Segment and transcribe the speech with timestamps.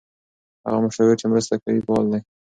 [0.65, 2.19] هغه مشاور چې مرسته کوي فعال دی.